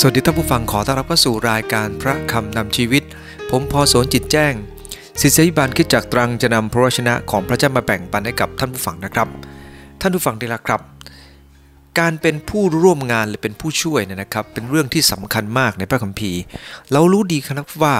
[0.00, 3.02] สวัสดีท่านผู้ฟังขอต้อนรับเข้าสู่รายการพระคำนำชีวิต
[3.50, 4.54] ผมพอสนจิตแจ้ง
[5.20, 9.28] ศิษยิบาลคิดจากตรังจะนำพระวชนะของพระเจ้ามาแบ่งปันให้กับท่านผู้ฟังนะครับ
[10.00, 10.80] ท่านผู้ฟังที่รักครับ
[11.98, 16.40] การเป็นผู้ร่วมงานหรือเป็นผู้ช่วยเนี่ยนะครับ เป็นเรื่องที่สำคัญมากในพระคัมภีร์
[16.92, 17.94] เรารู้ดีครับว่า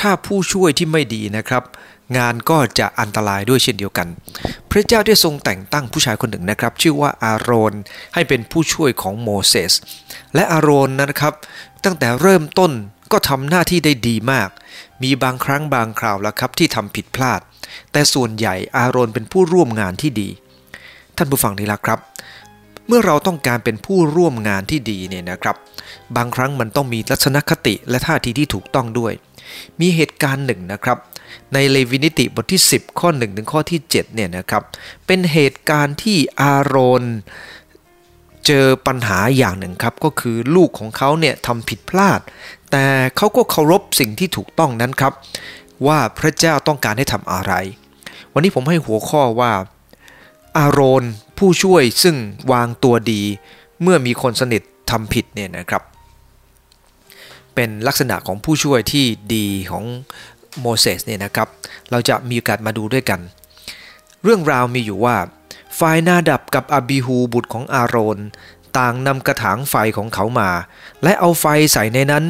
[0.00, 1.62] ถ้าผู้ช่วยที่ไม่ดีนะครับ
[2.16, 4.08] งานก็จะอันตรายด้วยเช่นเดียวกัน
[4.70, 7.74] พระเจ้าได้ทรงแต่งตั้งผู้ชายคนหนึ่งนะครับ ชื่อว่าอาโรน
[8.14, 9.72] ให้เป็นผู้ช่วยของโมเสส
[10.34, 11.34] และอาโรนนะครับ
[11.84, 12.72] ตั้งแต่เริ่มต้น
[13.12, 14.48] ก็ทำหน้าที่ได้ดีมาก
[15.02, 17.40] มีบางครั้งบางคราวแล้วครับที่ทำผิดพลาด
[17.92, 20.28] แต่ส่วนใหญ่อาโรนเป็นผู้ร่วมงานที่ดี
[21.16, 21.98] ท่านผู้ฟังนี่ละครับ
[22.86, 25.56] เมื่อเราต้องการเป็นผู้ร่วมงานที่ดีเนี่ยนะครับ
[26.16, 29.12] บางครั้งมันต้องมีลักษณะคติและท่าทีที่ถูกต้องด้วย
[29.80, 30.98] มีเหตุการณ์หนึ่งนะครับ
[31.54, 34.62] ในเลวินิติบทที่ 10 ข้อ 1 ถึงข้อที่7เนี่ยนะครับ
[35.06, 37.04] เป็นเหตุการณ์ที่อาโรน
[38.46, 42.20] เจอปัญหาอย่างหนึ่งครับ ก็คือลูกของเขาเนี่ยทำผิดพลาด
[42.70, 42.84] แต่
[43.16, 45.12] เขาก็เคารพสิ่งที่ถูกต้องนั้นครับ
[45.86, 47.52] ว่าพระเจ้าต้องการให้ทำอะไร
[48.32, 49.52] วันนี้ผมให้หัวข้อว่า
[50.56, 51.04] อาโรน
[51.38, 52.16] ผู้ช่วยซึ่ง
[52.52, 53.22] วางตัวดี
[53.82, 55.82] เมื่อมีคนสนิททำผิดเนี่ยนะครับ
[57.54, 59.84] เป็นลักษณะของผู้ช่วยที่ดีของ
[60.60, 61.48] โมเสสเนี่ยนะครับ
[61.90, 63.20] เราจะมีโอกาสมาดูด้วยกัน
[64.22, 65.16] เรื่องราวมีอยู่ว่า
[65.78, 68.18] ฝ่ายนาดับกับอบิฮูบุตรของอาโรน
[68.78, 70.50] ต่างนำกระถางไฟของเขามา
[71.02, 72.24] และเอาไฟใส่ในนั้น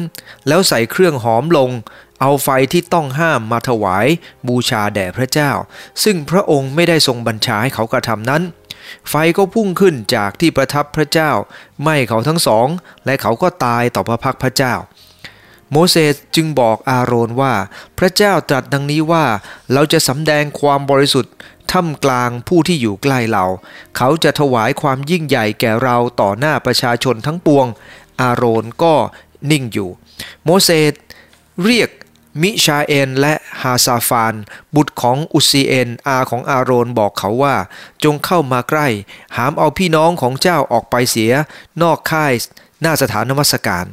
[0.47, 1.69] แล้วใส่เครื่องหอมลง
[2.21, 4.07] เอาไฟที่ต้องห้ามมาถวาย
[4.47, 5.51] บูชาแด่พระเจ้า
[6.03, 8.43] ซึ่งพระองค์ไม่ได้ทรงบัญชาให้เขากระทำนั้น
[9.09, 11.31] ไฟก็พุ่งขึ้นจากที่ประทับพระเจ้า
[11.81, 12.67] ไหม้เขาทั้งสอง
[13.05, 14.73] และเขาก็ตายต่อพระพักพระเจ้า
[15.71, 17.53] โมเสสจึงบอกอาโรนว่า
[17.97, 19.25] พระเจ้าตรัสดังนี้ว่า
[19.73, 21.33] เราจะสำแดงความบริสุทธิ์
[21.71, 23.45] ท่ามกลางผู้ที่อยู่ใกล้เรา
[23.97, 27.65] เขาจะถวายความยิ่งใหญ่แก่เราต่อหน้าประชาชนทั้งปวง
[28.21, 28.93] อาโรนก็
[29.51, 29.89] นิ่งอยู่
[30.43, 30.93] โมเสส
[31.63, 31.89] เรียก
[32.41, 34.35] มิชาเอลและฮาซาฟาน
[34.75, 37.55] บุตรของอุซีเอนอาของอาโรนบอกเขาว่า
[38.03, 38.87] จงเข้ามาใกล้
[39.35, 41.31] หามเอาพี่น้องของเจ้าออกไปเสีย
[41.81, 42.33] นอกค่าย
[42.81, 43.85] หน้าสถานนมัสการ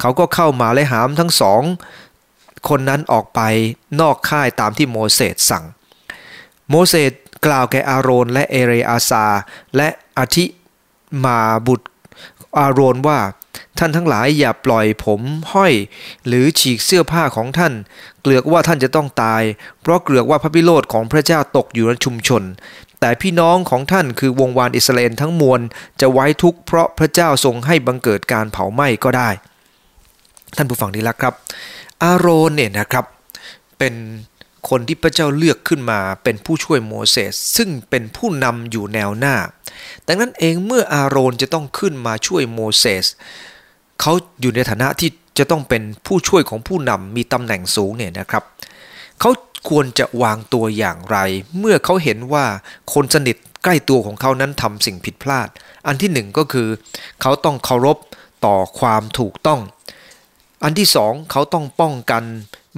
[0.00, 1.62] เขาก็เข้ามาและหามทั้งสอง
[2.68, 3.40] คนนั้นออกไป
[4.00, 5.64] นอกค่ายตามที่โมเสสสั่ง
[6.68, 7.12] โมเสส
[7.46, 9.24] กล่าวแก่อาโรนและเอเรอาซา
[9.76, 9.88] และ
[10.18, 10.44] อธิ
[11.24, 11.86] มาบุตร
[12.58, 13.18] อาโรนว่า
[13.78, 15.20] ท่านทั้งหลายอย่าปล่อยผม
[15.52, 15.72] ห้อย
[16.26, 17.72] หรือฉีกเสื้อผ้าของท่าน
[18.20, 19.42] เกลือกว่าท่านจะต้องตาย
[19.80, 22.42] เพราะเกลือกว่าพระพิโรธของพระเจ้าตกอยู่ในชุมชน
[23.04, 25.60] แต่พี่น้องของท่านคือวงวานอิสราเอลทั้งมวล
[26.00, 29.30] จะไว้ทุกข์เพราะพระเจ้าทรงให้บังเกิดการเผาไหม้ก็ได้
[30.56, 31.34] ท่านผู้ฟังดีละครับ
[32.02, 33.04] อาโรนเนี่ยนะครับ
[33.78, 33.94] เป็น
[34.68, 39.36] คนที่พระเจ้าเลือกขึ้นมาเป็นผู้ช่วยโมเสสซึ่งเป็นผู้นำอยู่แนวหน้า
[40.06, 43.06] ดังนั้นเองเมื่ออาโรนจะต้องขึ้นมาช่วยโมเสส
[44.00, 48.44] เขาอยู่ในฐานะที่จะต้องเป็นผู้ช่วยของผู้นำมีตำแหน่งสูงเนี่ยนะครับ
[49.24, 49.32] เขา
[49.68, 51.18] ควรจะวางตัวอย่างไร
[51.58, 52.46] เมื่อเขาเห็นว่า
[52.92, 55.48] คนสนิทใกล้ตัวของเขานั้นทำสิ่งผิดพลาด
[55.86, 56.68] อันที่หนึ่งก็คือ
[57.20, 57.98] เขาต้องเคารพ
[58.46, 59.60] ต่อความถูกต้อง
[60.64, 62.24] อันที่สองเขาต้องป้องกัน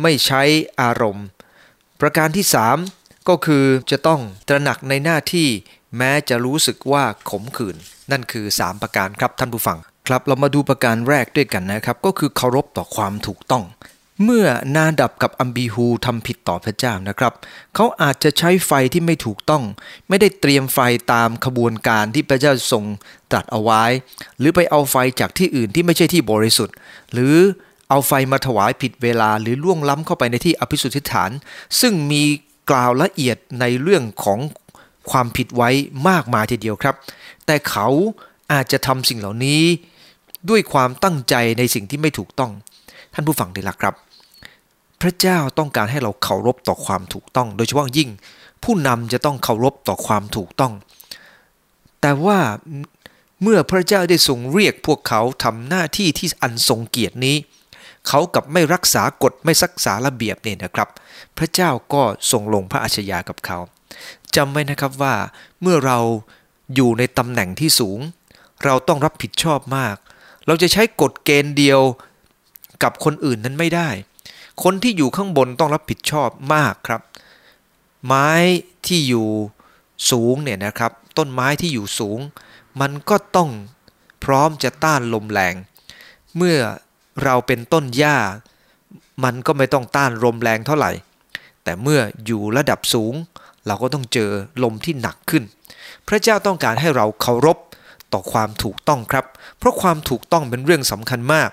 [0.02, 0.42] ไม่ใช้
[0.80, 1.26] อารมณ์
[2.00, 2.44] ประการที่
[2.86, 5.48] 3ก็คือจะต้องตระหนักในหน้าที่
[5.96, 7.76] แม้จะรู้สึกว่าขมขื่น
[8.10, 9.78] นั่นคือ 3 ประการครับท่านผู้ฟัง
[10.08, 13.64] ครับเรามาดูประการแรกด้วยกันนะครับ ก็คือเคารพต่อความถูกต้อง
[14.22, 17.32] เมื่อนาดับกับอัมบีฮูทำผิดต่อพระเจ้านะครับ
[17.74, 19.62] เขาอาจจะใช้ไฟที่ไม่ถูกต้อง
[20.08, 20.78] ไม่ได้เตรียมไฟ
[21.12, 22.84] ตามขบวนการที่พระเจ้าทรง
[23.30, 23.82] ตรัสเอาไว้
[24.38, 26.76] หรือไปเอาไฟจากที่อื่นที่ไม่ใช่ที่บริสุทธิ์
[27.12, 27.34] หรือ
[27.88, 31.30] เอาไฟมาถวายผิดเวลาหรือล่วงล้ำเข้าไปในที่อภิสุทธิฐาน
[31.80, 32.22] ซึ่งมี
[32.70, 34.38] กล่าวละเอียดในเรื่องของ
[35.10, 35.70] ความผิดไว้
[36.08, 36.94] มากมายทีเดียวครับ
[37.46, 37.88] แต่เขา
[38.52, 39.62] อาจจะทำสิ่งเหล่านี้
[40.50, 42.52] ด้วยความตั้งใจในสิ่งที่ไม่ถูกต้อง
[43.14, 43.94] ท่านผู้ฟังดีละครับ
[45.00, 48.10] พระเจ้าต้องการให้เราเคารพต่อความถูกต้อง โดยเฉพาะยิ่ง
[48.62, 50.72] ผู้นำจะต้องเคารพต่อความถูกต้อง
[52.00, 52.38] แต่ว่า
[53.42, 57.36] เมื่อพระเจ้าได้ทรงเรียกพวกเขาทำหน้าที่ที่อันทรงเกียรตินี้
[58.08, 60.88] เขากับไม่รักษากฎไม่รักษาระเบียบเนี่ยนะครับ
[61.38, 63.58] พระเจ้าก็ทรงลงพระอัชยากับเขา
[64.36, 65.14] จำไว้นะครับว่า
[65.62, 65.98] เมื่อเรา
[66.74, 68.00] อยู่ในตำแหน่งที่สูง
[68.64, 69.96] เราต้องรับผิดชอบมาก
[70.46, 71.80] เราจะใช้กฎเกณฑ์เดียว
[72.82, 73.88] กับคนอื่นนั้นไม่ได้
[74.62, 77.00] คนที่อยู่ข้างบนต้องรับผิดชอบมากครับ
[78.06, 78.30] ไม้
[78.86, 79.28] ที่อยู่
[80.10, 82.18] สูงเนี่ยนะครับ ต้นไม้ที่อยู่สูง
[82.80, 83.50] มันก็ต้อง
[84.24, 85.54] พร้อมจะต้านลมแรง
[86.36, 86.58] เมื่อ
[87.24, 88.16] เราเป็นต้นหญ้า
[89.24, 90.92] มันก็ไม่ต้องต้านลมแรงเท่าไหร่
[91.64, 93.14] แต่เมื่ออยู่ระดับสูง
[93.66, 94.30] เราก็ต้องเจอ
[94.62, 95.44] ลมที่หนักขึ้น
[96.08, 97.58] พระเจ้าต้องการให้เราเคารพ
[98.12, 99.24] ต่อความถูกต้องครับ
[99.58, 101.50] เพราะความถูกต้องเป็นเรื่องสำคัญมาก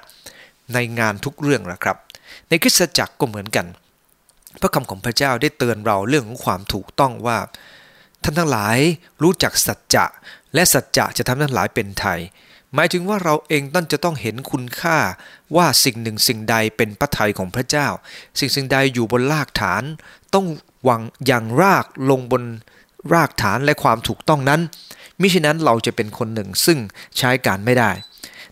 [0.74, 1.98] ในงานทุกเรื่องละครับ
[2.52, 3.66] ในคริสตจักรก็เหมือนกัน
[4.62, 7.38] พระคำของพระเจ้าได้เตือนเราเรื่องของความถูกต้องว่า
[8.24, 8.78] ท่านทั้งหลาย
[9.24, 10.06] รู้จักสัจจะ
[10.54, 12.20] และสัจจะจะทำท่านหลายเป็นไทย
[12.76, 14.98] หมายถึงว่าเราเองต้องจะต้องเห็นคุณค่า
[15.56, 17.88] ว่าสิ่งหนึ่งสิ่งใดเป็นพระทัยของพระเจ้า
[18.40, 19.84] สิ่งสิ่งใดอยู่บนรากฐาน
[20.34, 20.46] ต้อง
[20.88, 22.44] วางอย่างรากลงบน
[23.14, 24.62] รากฐานและความถูกต้องนั้น
[25.22, 26.80] มิฉะนั้นเราจะเป็นคนหนึ่งซึ่ง
[27.18, 27.92] ใช้การไม่ได้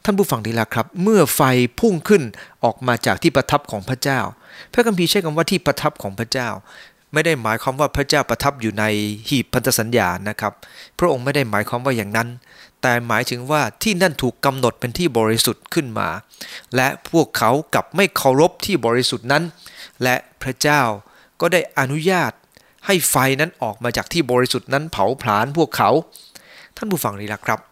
[0.09, 1.41] ท่านผู้ฟังดีละครับ เมื่อไฟ
[1.79, 2.23] พุ่งขึ้น
[2.63, 4.19] ออกมาจากที่ประทับของพระเจ้า
[4.73, 6.49] พระคัมภีร์ใช้คำว่าที่ประทับของพระเจ้า
[7.13, 8.83] ไม่ได้หมายความว่าพระเจ้าประทับอยู่ใน
[9.29, 10.53] หีบพันธสัญญานะครับ
[10.99, 12.27] พระองค์ไม่ได้หมายความว่าอย่างนั้น
[12.81, 16.09] แต่หมายถึงว่าที่นั่นถูกกำหนดเป็นที่บริสุทธิ์ขึ้นมา
[16.75, 19.43] และพวกเขากลับไม่เคารพที่บริสุทธิ์นั้น
[20.03, 20.81] และพระเจ้า
[21.41, 22.31] ก็ได้อนุญาต
[22.85, 25.89] ให้ไฟนั้นออกมาจากที่บริสุทธิ์นั้นเผาผลาญพวกเขา
[26.77, 27.68] ท่านผู้ฟังนี่ละครับ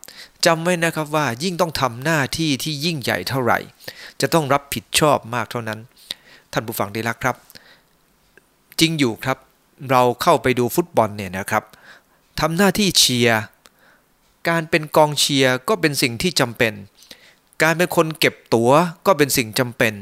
[0.47, 3.59] จำไว้นะครับว่ายิ่งต้องทำหน้าที่ที่ยิ่งใหญ่เท่าไหร่
[4.21, 5.79] จะต้องรับผิดชอบมากเท่านั้น
[6.53, 7.35] ท่านผู้ฟังดีละครับ
[8.79, 9.38] จริงอยู่ครับ
[9.91, 11.63] เราเข้าไปดูฟุตบอลเนี่ยนะครับ
[12.39, 13.39] ทำหน้าที่เชียร์
[14.49, 16.73] การเป็นกองเชียร์ก็เป็นสิ่งที่จำเป็น
[17.63, 18.71] การเป็นคนเก็บตั๋ว
[19.05, 19.94] ก็เป็นสิ่งจำเป็น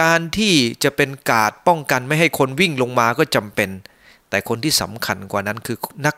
[0.00, 0.54] การที่
[0.84, 3.70] จะเป็นกาดป้องกันไม่ให้คนวิ่งลงมาก็จำเป็น
[4.28, 5.76] แต่คนที่สำคัญกว่านั้นคือ
[6.06, 6.16] นัก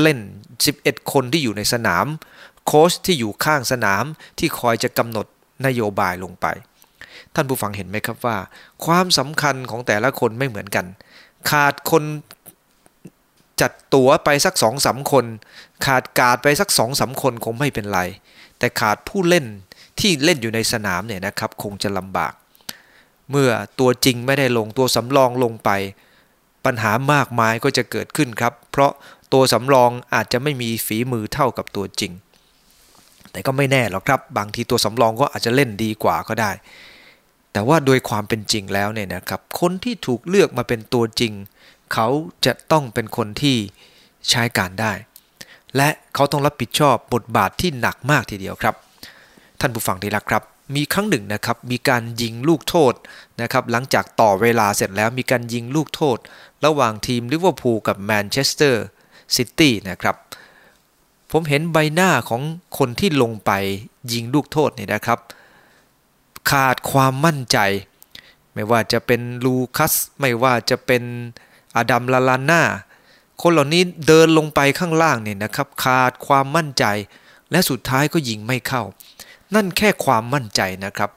[0.00, 0.18] เล่น
[0.64, 2.06] 11 คนที่อยู่ในสนาม
[2.66, 4.04] โค้ชที่อยู่ข้างสนาม
[4.38, 5.26] ที่คอยจะกำหนด
[5.66, 6.46] นโยบายลงไป
[7.34, 8.36] ท่านผู้ฟังเห็นไหมครับว่า
[8.84, 10.86] ความสำคัญของแต่ละคนไม่เหมือนกัน
[11.50, 12.04] ขาดคน
[13.60, 15.24] จัดตั๋วไปสักสองสาคน
[15.86, 18.00] ขาดกาดไปสักสองสาคนคงไม่เป็นไร
[18.58, 19.46] แต่ขาดผู้เล่น
[20.00, 22.32] ที่เล่นอยู่ในสนามเนี่ยนะครับ คงจะลำบาก
[23.30, 23.50] เมื่อ
[23.80, 25.70] ตัวจริงไม่ได้ลงตัวสำรองลงไป
[26.64, 28.92] ปัญหามากมายก็จะเกิดขึ้นครับ เพราะ
[29.32, 32.12] ตัวสำรองอาจจะไม่มีฝีมือเท่ากับตัวจริง
[33.34, 36.50] แต่ก็ไม่แน่หรอกครับ บางทีตัวสำรองก็อาจจะเล่นดีกว่าก็ได้
[37.52, 41.32] แต่ว่าโดยความเป็นจริงแล้วเนี่ยนะครับ คนที่ถูกเลือกมาเป็นตัวจริง
[41.92, 42.08] เขา
[42.46, 43.56] จะต้องเป็นคนที่
[44.30, 44.92] ใช้การได้
[45.76, 48.74] และเขาต้องรับผิดชอบบทบาทที่หนักมากทีเดียวครับ
[49.60, 50.42] ท่านผู้ฟังที่รักครับ
[50.74, 52.94] มีครั้งหนึ่งนะครับ มีการยิงลูกโทษ
[53.40, 56.18] นะครับ หลังจากต่อเวลาเสร็จแล้วมีการยิงลูกโทษ
[56.64, 58.84] ระหว่างทีมลิเวอร์พูลกับแมนเชสเตอร์
[59.36, 60.16] ซิตี้นะครับ
[61.30, 62.42] ผมเห็นใบหน้าของ
[62.78, 63.50] คนที่ลงไป
[64.12, 65.18] ยิงลูกโทษนี่นะครับ
[66.50, 67.58] ขาดความมั่นใจ
[68.54, 71.02] ไม่ว่าจะเป็นลูคัส ไม่ว่าจะเป็น
[71.76, 72.62] อดัมลาลาน่า
[73.42, 76.84] คนเหล่านี้เดินลงไปข้างล่างเนี่ยนะครับ ขาดความมั่นใจ
[77.50, 78.82] และสุดท้ายก็ยิงไม่เข้า
[79.54, 81.10] นั่นแค่ความมั่นใจนะครับ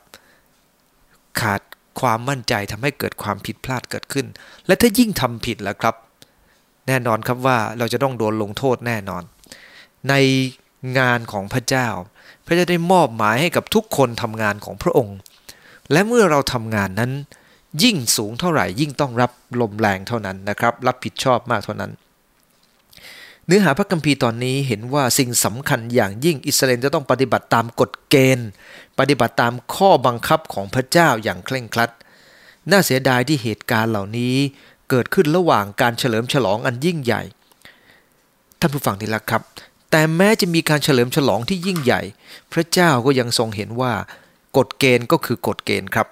[1.42, 1.62] ขาด
[2.00, 4.26] ความมั่นใจทำให้เกิดความผิดพลาดเกิดขึ้น
[4.66, 5.96] และถ้ายิ่งทำผิดแล้วครับ
[6.88, 9.24] แน่นอนครับว่าเราจะต้องโดนลงโทษแน่นอน
[10.10, 10.14] ใน
[11.00, 11.88] งานของพระเจ้า
[12.46, 15.18] พระเจ้าได้มอบหมายให้กับทุกคนทำงานของพระองค์
[15.92, 17.12] และเมื่อเราทำงานนั้น
[17.84, 19.32] ยิ่งสูงเท่าไหร่ ยิ่งต้องรับ
[19.62, 21.92] ลมแรงเท่านั้นนะครับ รับผิดชอบมากเท่านั้น
[23.46, 28.50] เนื้อหาพระคัมภีร์ตอนนี้เห็นว่าสิ่งสำคัญอย่างยิ่งอิสราเอลจะต้องปฏิบัติตามกฎเกณฑ์
[29.00, 31.90] ปฏิบัติตามข้อบังคับของพระเจ้าอย่างเคร่งครัด
[32.72, 34.36] น่าเสียดายที่เหตุการณ์เหล่านี้
[34.90, 37.22] เกิดขึ้นระหว่างการเฉลิมฉลองอันยิ่งใหญ่
[38.60, 39.44] ท่านผู้ฟังที่รักครับ
[39.92, 42.02] แต่แม้จะมีการเฉลิมฉลองที่ยิ่งใหญ่
[42.54, 43.94] พระเจ้าก็ยังทรงเห็นว่า
[44.58, 46.08] กฎเกณฑ์ก็คือกฎเกณฑ์ครับ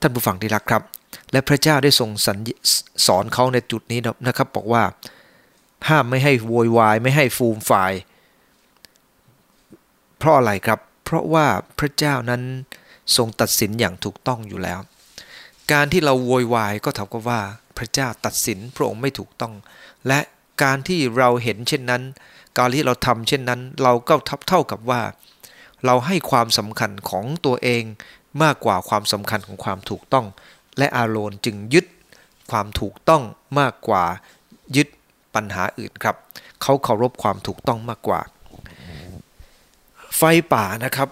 [0.00, 0.82] ท่านผู้ฟังที่รักครับ
[1.32, 2.10] และพระเจ้าได้ทรง
[3.06, 4.82] สอนเขาในจุดนี้นะครับบอกว่า
[5.88, 7.92] ห้ามไม่ให้โวยวายไม่ให้ฟูมฝ่าย
[10.18, 11.46] เพราะอะไรครับ เพราะว่า
[11.78, 12.42] พระเจ้านั้น
[13.16, 14.78] ทรงตัดสินอย่างถูกต้องอยู่แล้ว
[15.72, 17.40] การที่เราโวยวายก็เท่ากับว่า
[17.78, 19.54] พระเจ้าตัดสินพระองค์ไม่ถูกต้อง
[20.06, 20.20] และ
[20.62, 22.02] การที่เราเห็นเช่นนั้น
[22.58, 25.02] การที่เราทำเช่นนั้น เราก็ทับเท่ากับว่า
[25.86, 27.82] เราให้ความสำคัญของตัวเอง
[28.42, 30.26] มากกว่าความสำคัญของความถูกต้อง
[30.78, 31.86] และอาโรนจึงยึด
[32.50, 33.22] ความถูกต้อง
[33.60, 34.04] มากกว่า
[34.76, 34.88] ยึด
[35.34, 36.16] ปัญหาอื่นครับ
[36.62, 38.20] เขาเคารพความถูกต้องมากกว่า
[40.16, 40.22] ไฟ
[40.52, 41.08] ป่านะครับ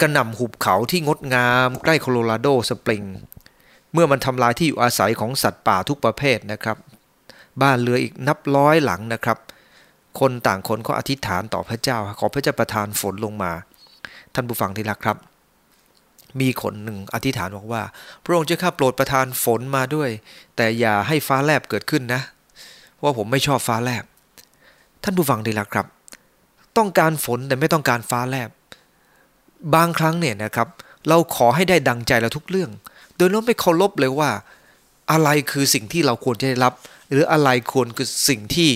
[0.00, 3.04] กระหน่ำหุบเขาที่งดงามใกล้โคโลราโดสปริง
[3.92, 6.76] เมื่อมันทำลายที่อยู่อาศัยของสัตว์ป่าทุกประเภทนะครับ
[7.62, 9.38] บ้านเรืออีกนับร้อยหลังนะครับ
[10.20, 13.52] คนต่างคนก็อธิษฐานต่อพระเจ้า ขอพระเจ้าประทานฝนลงมา
[14.34, 15.18] ท่านผู้ฟังที่รักครับ
[16.40, 17.82] มีคนหนึ่งอธิษฐานบอกว่า
[18.24, 20.10] พระองค์จะข้าโปรดประทานฝนมาด้วย
[20.56, 22.20] แต่อย่าให้ฟ้าแลบเกิดขึ้นนะ
[23.02, 24.04] ว่าผมไม่ชอบฟ้าแลบ
[25.02, 25.86] ท่านผู้ฟังดีละครับ
[26.76, 28.50] ต้องการฝนแต่ไม่ต้องการฟ้าแลบ
[29.74, 30.68] บางครั้งเนี่ยนะครับ
[31.08, 32.70] เราขอให้ได้ดังใจเราทุกเรื่อง
[33.16, 34.30] โดยเราไม่เคารพเลยว่า
[35.12, 36.72] อะไรคือสิ่งที่เราควรจะได้รับ
[37.10, 38.70] หรืออะไรควรคือสิ่งที่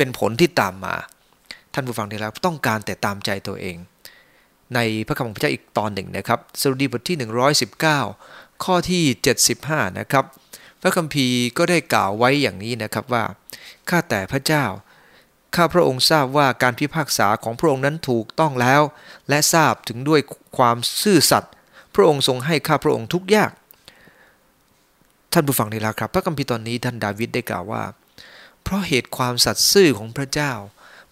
[0.00, 0.96] เป็นผลที่ตามมา
[1.74, 3.76] ท่านผู้ฟังดีละต้องการแต่ตามใจตัวเอง
[4.74, 7.16] ในพระคำของพระเจ้าอีกตอนหนึ่งนะครับสรุดีบทที่
[7.90, 9.02] 119 ข้อที่
[9.50, 10.24] 75 นะครับ
[10.80, 13.24] พระคัมภีร์ก็ได้กล่าวไว้อย่างนี้นะครับว่า
[13.88, 14.64] ข้าแต่พระเจ้า
[15.56, 18.82] ข้าพระองค์ทราบว่าการพิพากษาของพระองค์นั้นถูกต้องแล้ว
[19.28, 20.20] และทราบถึงด้วย
[20.58, 21.52] ความซื่อสัตย์
[21.94, 23.52] พระองค์ทรงให้ข้าพระองค์ทุกยาก
[25.32, 27.82] ท่านผู้ฟังนี่ละครับ พระคัมภีร์ตอนนี้ท่านดาวิดได้กล่าวว่า
[28.62, 30.52] เพราะเหตุความสัตย์ซื่อของพระเจ้า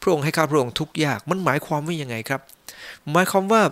[0.00, 2.40] พระองค์ให้ข้าพระองค์ทุกยากมันหมายความว่ายังไงครับ
[3.12, 3.62] หมายความว่า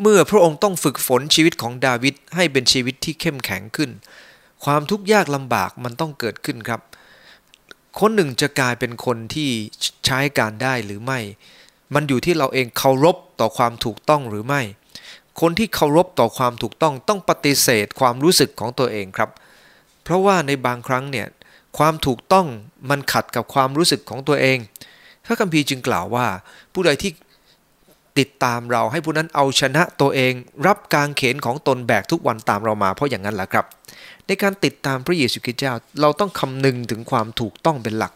[0.00, 3.90] เมื่อพระองค์ต้องฝึกฝนชีวิตของดาวิดให้เป็นชีวิตที่เข้มแข็งขึ้น
[4.64, 6.80] ความทุกข์ยากลำบากมันต้องเกิดขึ้นครับ
[8.00, 9.50] คนหนึ่งจะกลายเป็นคนที่
[10.06, 11.20] ใช้การได้หรือไม่
[11.94, 14.62] มันอยู่ที่เราเองเคารพต่อความถูกต้องหรือไม่
[15.40, 19.30] คนที่เคารพต่อความถูกต้องต้องปฏิเสธความรู้สึกของตัวเองครับ
[20.02, 21.26] เพราะว่าในบางครั้งเนี่ย
[21.78, 22.46] ความถูกต้อง
[22.90, 24.58] มันขัดกับความรู้สึกของตัวเอง
[25.24, 26.26] พระคัมภีร์จึงกล่าวว่า
[26.72, 27.10] ผู้ใดที่
[28.18, 30.32] ติดตามเราให้ผู้นั้นเอาชนะตัวเอง
[30.66, 33.66] รับการเขนของตนแบกทุกวันตามเรามาเพราะอย่างนั้นแหละครับ
[34.26, 38.12] ในการติดตามพระเยซูคริสต์เจ้า เราต้องคำนึงถึงความถูกต้องเป็นหลัก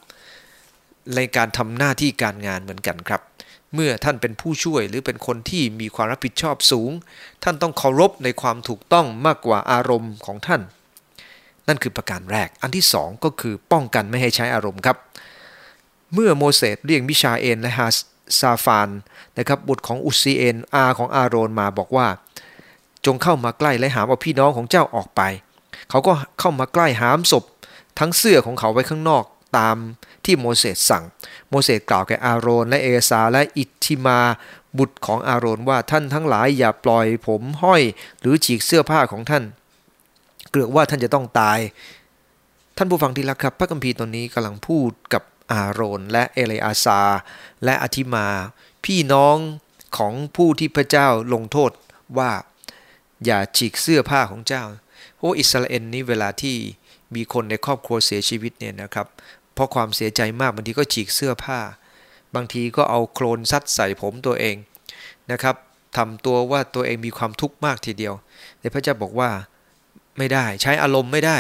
[1.16, 3.20] ในการทำหน้าที่การงานเหมือนกันครับ
[3.74, 6.90] เมื่อท่านเป็นผู้ช่วยหรือเป็นคนที่มีความรับผิดชอบสูง
[7.42, 10.62] ท่านต้องเคารพในความถูกต้องมากกว่าอารมณ์ของท่าน
[11.68, 14.96] นั่นคือประการแรก อันที่สองก็คือป้องกันไม่ให้ใช้อารมณ์ครับ
[16.14, 17.86] เมื่อโมเสสเรียกมิชาเอลและฮา
[18.40, 18.88] ซาฟาน
[19.38, 22.08] นะครับบุตรของอุซีเอนอาของอาโรนมาบอกว่า
[23.06, 25.20] จงเข้ามาใกล้และหามเอาพี่น้องของเจ้าออกไป
[25.90, 27.44] เขาก็เข้ามาใกล้หามศพ
[27.98, 29.24] ทั้งเสื้อของเขาไว้ข้างนอก
[29.58, 29.76] ตาม
[30.24, 31.04] ที่โมเสสสั่ง
[31.48, 34.20] โมเสสกล่าวแก่อาโรนและเอซาและอิทิมา
[34.78, 37.82] บุตรของอาโรนว่าท่านทั้งหลายอย่าปล่อยผมห้อย
[38.20, 39.44] หรือฉีกเสื้อผ้าของท่าน
[40.50, 41.58] เกลือว่าท่านจะต้องตาย
[42.76, 45.22] ท่านผู้ฟังที่รักครับ พระคัมภีร์ตอนนี้กำลังพูดกับ
[45.52, 47.00] อาโรนและเอเลอาซา
[47.64, 48.26] และอธิมา
[48.84, 49.36] พี่น้อง
[49.98, 51.70] ของผู้ที่พระเจ้าลงโทษ
[52.18, 52.30] ว่า
[53.24, 54.64] อย่าฉีกเสื้อผ้าของเจ้า
[55.16, 56.56] เพราะอิสราเอลนี้เวลาที่
[57.14, 59.06] มีคนในครอบครัวเสียชีวิตเนี่ยนะครับ
[59.54, 61.60] เพราะความเสียใจมากบางทีก็ฉีกเสื้อผ้า
[62.34, 64.56] บางทีก็เอาโคลนซัดใส่ผมตัวเอง
[65.30, 65.56] นะครับ
[65.96, 68.14] ทำตัวว่าตัวเองมีความทุกข์มากทีเดียว
[68.58, 69.30] แต่พระเจ้าบอกว่า
[70.18, 71.38] ไม่ได้ ใช้อารมณ์ไม่ได้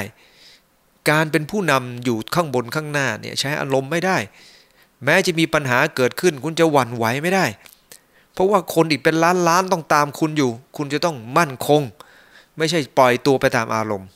[1.10, 4.18] การเป็นผู้นำอยู่ข้างบนข้างหน้าเนี่ยใช้อารมณ์ไม่ได้
[5.04, 7.46] แม้จะมีปัญหาเกิดขึ้น คุณจะหวั่นไหวไม่ได้
[8.32, 11.82] เพราะว่าคนอีกเป็นล้านล้านต้องตามคุณอยู่ คุณจะต้องมั่นคง
[12.58, 14.08] ไม่ใช่ปล่อยตัวไปตามอารมณ์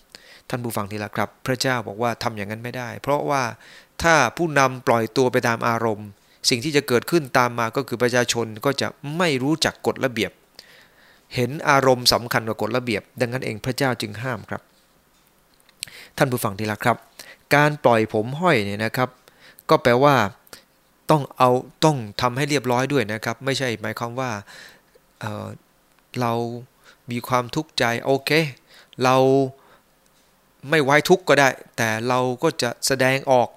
[0.49, 3.43] ท่านผู้ฟังทีละครับ พระเจ้าบอกว่าทำอย่างนั้นไม่ได้ เพราะว่า
[4.03, 6.09] ถ้าผู้นำปล่อยตัวไปตามอารมณ์
[6.49, 8.89] สิ่งที่จะเกิดขึ้นตามมาก็คือประชาชนก็จะ
[9.19, 10.31] ไม่รู้จักกฎระเบียบ
[11.35, 14.63] เห็นอารมณ์สำคัญกว่ากฎระเบียบ ดังนั้นเองพระเจ้าจึงห้ามครับ
[16.17, 16.97] ท่านผู้ฟังที่รักครับ
[17.55, 19.09] การปล่อยผมห้อยเนี่ยนะครับ
[19.71, 20.15] ก็แปลว่า
[21.11, 21.51] ต้องเอา
[21.85, 24.31] ต้องทำให้เรียบร้อยด้วยนะครับ ไม่ใช่หมายความว่า
[25.21, 26.33] เเรา
[27.11, 28.31] มีความทุกข์ใจโอเค
[29.05, 29.17] เรา
[30.71, 33.49] ไม่ไว้ทุกข์ก็ได้ แต่เราก็จะแสดงออก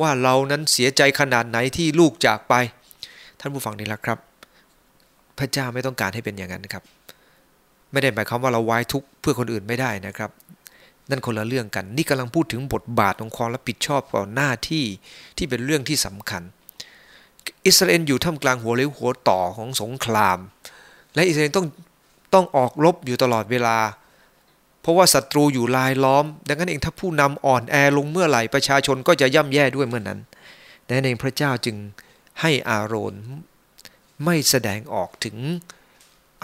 [0.00, 2.54] ว่าเรานั้นเสียใจขนาดไหนที่ลูกจากไป
[3.40, 4.18] ท่านผู้ฟังนี่ละครับ
[5.38, 6.84] พระเจ้าไม่ต้องการให้เป็นอย่างนั้นครับ
[7.92, 10.30] ไม่ได้หมายความว่าเราไว้ทุกข์เพื่อคนอื่นไม่ได้นะครับ
[11.10, 14.84] นั่นคนละเรื่องกัน นี่กำลังพูดถึงบทบาทของความรับผิดชอบต่อหน้าที่
[15.36, 16.42] ที่เป็นเรื่องที่สำคัญ
[17.66, 20.38] อิสราเอลอยู่ท่ามกลางหัวเลี้ยวหัวต่อของสงคราม
[21.14, 21.66] และอิสราเอลต้อง
[22.34, 23.78] ต้องออกรบอยู่ตลอดเวลา
[24.80, 30.20] เพราะว่าศัตรูอยู่ลายล้อม ดังนั้นเองถ้าผู้นำอ่อนแอลงเมื่อไหร่ประชาชนก็จะย่ำแย่ด้วยเมื่อนนั้น
[30.86, 31.76] ดังนั้นเองพระเจ้าจึง
[32.40, 33.14] ให้อารอน
[34.24, 35.36] ไม่แสดงออกถึง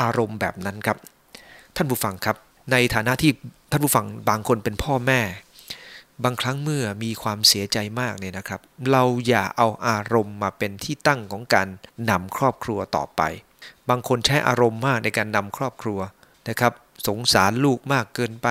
[0.00, 0.98] อารมณ์แบบนั้นครับ
[1.76, 2.36] ท่านผู้ฟังครับ
[2.72, 3.32] ในฐานะที่
[3.70, 5.20] ท่านผู้ฟังบางคนเป็นพ่อแม่
[6.24, 11.68] บางครั้งเมื่อมีความเสียใจมากเนี่ยนะครับ เราอย่าเอาอารมณ์มาเป็นที่ตั้งของการ
[12.10, 13.22] นำครอบครัวต่อไป
[13.88, 16.00] บางคนใช้อารมณ์มากในการนำครอบครัว
[16.48, 16.72] นะครับ
[17.08, 18.48] สงสารลูกมากเกินไป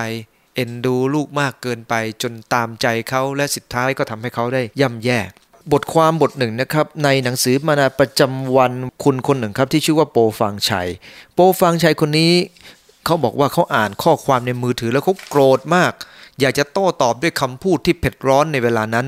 [0.54, 5.20] เอ็นดูลูกมากเกินไป จนตามใจเขาและสุดท้ายก็ทำให้เขาได้ย่ำแย่
[5.72, 8.72] บทความบทหนึ่งนะครับในหนังสือมานาประจำวัน
[9.04, 10.88] คุณคนหนึ่งครับที่ชื่อว่าโปฟังชัย
[11.34, 12.32] โปฟังชัยคนนี้
[13.04, 15.92] เขาบอกว่าเขาอ่านข้อความในมือถือแล้วเขาโกรธมาก
[16.40, 19.06] อยากจะโต้ตอบด้วยคำพูดที่เผ็ดร้อนในเวลานั้น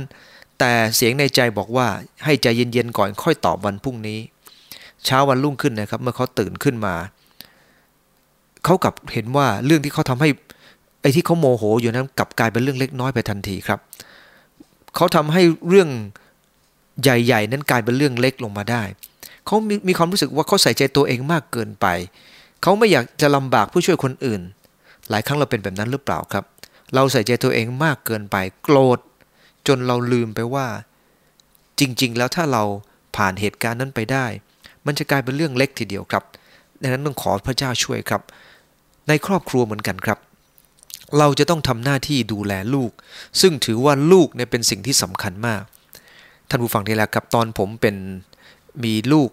[0.59, 1.87] แต่เสียงในใจบอกว่า
[2.25, 4.19] ให้ใจเย็นๆก่อนค่อยตอบวันพรุ่งนี้
[5.05, 6.95] เช้าวันรุ่งขึ้นนะครับ เมื่อเขาตื่นขึ้นมา
[8.65, 10.29] เขากลับเห็นว่าเรื่องที่เขาทำให้
[11.01, 13.79] ไอ้ที่เขาโมโหอยู่นั้นกลับกลายเป็นเรื่องเล็กน้อยไปทันทีครับ
[14.97, 15.89] เขาทำให้เรื่อง
[17.03, 18.83] ใหญ่ ๆ นั้นกลายเป็นเรื่องเล็กลงมาได้
[19.47, 19.57] เขา
[19.89, 21.87] มีความรู้สึกว่าเขาใส่ใจตัวเองมากเกินไป
[22.63, 24.43] เขาไม่อยากจะลำบากผู้ช่วยคนอื่น
[25.11, 26.45] หลายครั้งเราเป็นแบบนั้นหรือเปล่าครับ
[26.95, 28.99] เราใส่ใจตัวเองมากเกินไปโกรธ
[29.67, 30.67] จนเราลืมไปว่า
[31.81, 32.63] จริง ๆ แล้วถ้าเรา
[33.17, 34.27] ผ่านเหตุการณ์นั้นไปได้
[34.87, 36.25] มันจะกลายเป็นเรื่องเล็กทีเดียวครับ
[36.81, 38.23] ดังนั้นต้องขอพระเจ้าช่วยครับ
[39.09, 40.19] ในครอบครัวเหมือนกันครับ
[41.19, 42.91] เราจะต้องทำหน้าที่ดูแลลูก
[43.41, 45.63] ซึ่งถือว่าลูกเนี่ยเป็นสิ่งที่สำคัญมาก
[46.49, 47.97] ท่านผู้ฟังที่แล้วครับตอนผมเป็น
[48.85, 49.31] มีลูก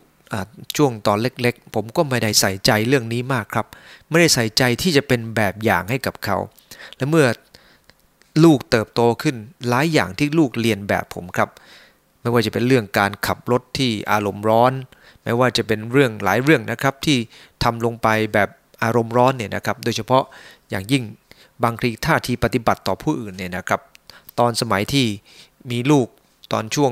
[0.78, 3.68] ช่วงตอนเล็กๆ ผมก็ไม่ได้ใส่ใจเรื่องนี้มากครับ
[4.10, 6.38] ไม่ได้ใส่ใจที่จะเป็นแบบอย่างให้กับเขา
[6.96, 7.28] และเมื่อ
[8.44, 9.36] ลูกเติบโตขึ้น
[9.68, 11.50] หลายอย่างที่ลูกเรียนแบบผมครับ
[12.22, 14.74] ไม่ว่าจะเป็นเรื่องการขับรถที่อารมณ์ร้อน
[15.24, 17.18] ไม่ว่าจะเป็นเรื่องหลายเรื่องนะครับที่
[17.64, 18.50] ทำลงไปแบบ
[18.84, 20.24] อารมณ์ร้อนเนี่ยนะครับ โดยเฉพาะ
[20.70, 21.04] อย่างยิ่ง
[21.64, 23.82] บางทีท่าทีปฏิบัติต่อผู้อื่นเนี่ยนะครับ
[24.40, 25.06] ตอนสมัยที่
[25.72, 26.08] มีลูก
[26.54, 26.92] ตอนช่วง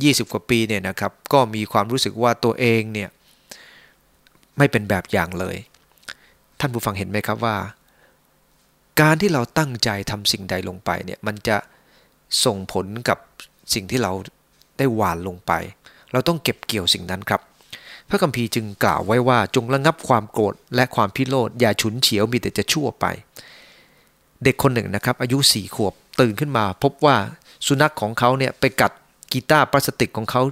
[0.00, 3.08] 20 กว่าปีเนี่ยนะครับก็มีความรู้สึกว่าตัวเองเนี่ย
[4.58, 5.56] ไม่เป็นแบบอย่างเลย
[6.60, 7.56] ท่านผู้ฟังเห็นไหมครับว่า
[9.00, 11.56] การที่เราตั้งใจทำสิ่งใดลงไปเนี่ยมันจะ
[12.44, 13.18] ส่งผลกับ
[13.74, 14.12] สิ่งที่เรา
[14.78, 15.52] ได้หวานลงไป
[16.12, 17.40] เราต้องเก็บเกี่ยวสิ่งนั้นครับ
[18.08, 23.06] พระคัมภีร์จึงกล่าวไว้ว่าจงระงับความโกรธและความพิโรธอย่าฉุนเฉียวมีแต่จะชั่วไป
[24.44, 27.16] เด็กคนหนึ่งนะครับอายุสี่ขวบตื่นขึ้นมาพบว่า
[27.66, 28.92] สุนัขของเขาเนี่ยไปกัด
[29.32, 30.42] กีตาร์พลาสติกของเขา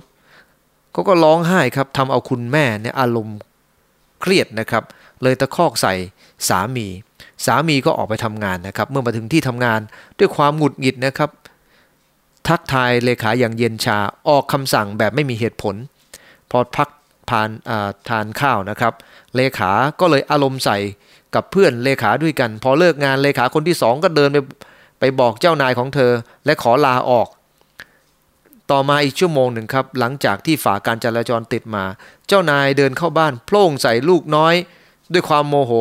[0.93, 3.39] เขาก็ร้องไห้ครับทำเอาคุณแม่เนี่ยอารมณ์
[4.21, 4.85] เครียดนะครับ
[5.23, 5.95] เลยตะคอกใส่
[6.49, 6.87] สามี
[7.47, 9.81] สามีก็ออกไปทำงานนะครับ เมื่อมาถึงที่ทำงาน
[10.19, 11.31] ด้วยความหงุดหงิดนะครับ
[12.49, 15.75] ทักทายเลขาอย่างเย็นชาออกคำสั่งแบบไม่มีเหตุผล
[16.51, 16.89] พอพัก
[17.31, 17.49] ผ่าน
[18.09, 18.93] ทานข้าวนะครับ
[19.37, 19.71] เลขา
[20.01, 20.79] ก็เลยอารมณ์ใส่
[21.35, 24.39] กับเพื่อนเลขาด้วยกัน พอเลิกงานเลขาคนที่สองก็เดินไป
[25.01, 26.13] ไปบอกเจ้านายของเธอ
[26.45, 27.29] และขอลาออก
[28.71, 31.85] ต่อมาอีกชั่วโมงหนึ่งครับ หลังจากที่ฝาการจราจรติดมา
[32.29, 34.55] เจ้านายเดินเข้าบ้านโพล่งใส่ลูกน้อย
[35.13, 35.73] ด้วยความโมโห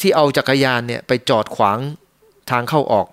[0.00, 1.78] ที่เอาจักรยานเนี่ยไปจอดขวาง
[2.50, 3.06] ทางเข้าออก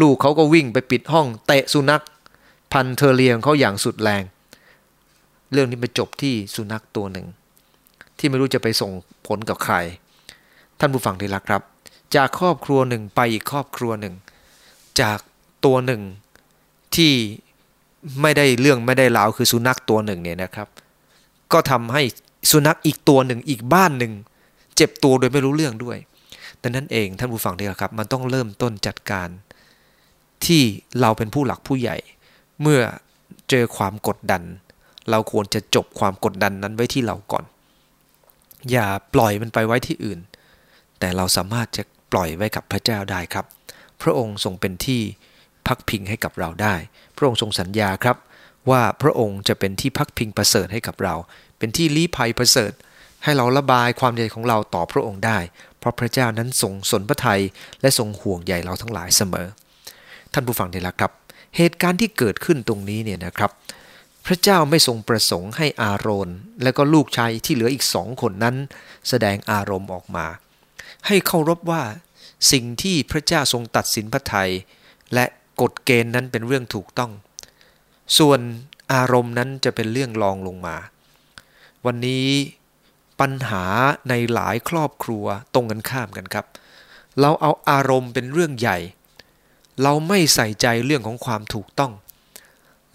[0.00, 2.02] ลูกเขาก็วิ่งไปปิดห้องเตะสุนัข
[2.72, 4.22] พันเทอเรียงเขาอย่างสุดแรง
[5.52, 7.26] เรื่องนี้ไปจบที่สุนัขตัวหนึ่ง
[8.18, 8.90] ที่ไม่รู้จะไปส่ง
[9.26, 9.74] ผลกับใคร
[10.78, 11.62] ท่านผู้ฟังที่รักครับ
[12.14, 14.14] จากครอบครัวหนึ่งไปอีกครอบครัวหนึ่ง
[15.00, 15.18] จาก
[15.64, 16.02] ตัวหนึ่ง
[16.96, 17.14] ที่
[18.22, 20.68] ไม่ได้เรื่องไม่ได้ราวคือสุนัขตัวหนึ่งเนี่ยนะครับ
[21.52, 22.02] ก็ทำให้
[22.50, 24.12] สุนัขอีกตัวหนึ่งอีกบ้านหนึ่ง
[24.76, 25.98] เจ็บตัวโดยไม่รู้เรื่องด้วย
[26.62, 29.28] ดังนั้นเองท่านผู้ฟังดีครับ มันต้องเริ่มต้นจัดการ
[30.46, 30.62] ที่
[31.00, 31.96] เราเป็นผู้หลักผู้ใหญ่
[32.62, 32.80] เมื่อ
[33.50, 34.42] เจอความกดดัน
[35.10, 37.44] เราควรจะจบความกดดันนั้นไว้ที่เราก่อน
[38.70, 40.18] อย่าปล่อยมันไปไว้ที่อื่น
[40.98, 43.46] แต่เราสามารถจะปล่อยไว้กับพระเจ้าได้ครับ
[44.02, 45.02] พระองค์ทรงเป็นที่
[45.68, 46.74] พักพิงให้กับเราได้
[47.16, 48.16] พระองค์ทรงสัญญาครับ
[48.70, 51.14] ว่าพระองค์จะเป็นที่พักพิงประเสริฐให้กับเรา
[51.58, 52.72] เป็นที่ลี้ภัยประเสริฐ
[53.24, 55.38] ให้เราระบายความใหญ่ของเราต่อพระองค์ได้
[55.78, 57.42] เพราะพระเจ้านั้นทรงสนพระทัย
[57.80, 59.46] และทรงห่วงใยเราทั้งหลายเสมอ
[60.32, 61.12] ท่านผู้ฟังนี่แหละครับ
[61.56, 63.50] เหตุการณ์ที่เกิดขึ้นตรงนี้เนี่ยนะครับ
[64.26, 66.28] พระเจ้าไม่ทรงประสงค์ให้อาโรน
[66.62, 68.56] และก็ลูกชายที่เหลืออีกสองคนนั้น
[69.08, 70.26] แสดงอารมณ์ออกมา
[71.06, 71.82] ให้เคารพว่า
[72.52, 74.50] สิ่งที่พระเจ้าทรงตัดสินพระทัย
[75.14, 75.24] และ
[75.60, 77.10] กฎเกณฑ์นั้นเป็นเรื่องถูกต้อง
[78.18, 78.40] ส่วน
[78.92, 80.76] อารมณ์นั้นจะเป็นเรื่องรองลงมา
[81.86, 82.26] วันนี้
[83.20, 83.64] ปัญหา
[84.08, 86.46] ในหลายครอบครัวตรงกันข้ามกันครับ
[87.20, 88.78] เราเอาอารมณ์เป็นเรื่องใหญ่
[89.82, 91.92] เราไม่ใส่ใจเรื่องของความถูกต้อง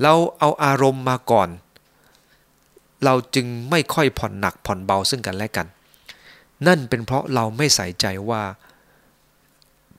[0.01, 1.49] เราเอาอารมณ์มาก่อน
[3.05, 5.67] เราจึงไม่ค่อยผ่อนหนักผ่อนเบาซึ่งกันและกัน
[6.67, 8.41] นั่นเป็นเพราะเราไม่ใส่ใจว่า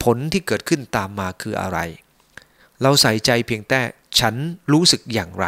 [0.02, 1.78] ผลที่เกิดขึ้นตามมาคืออะไร
[2.82, 3.80] เราใส่ใจเพียงแต่
[4.18, 4.34] ฉัน
[4.72, 5.46] รู้สึกอย่างไร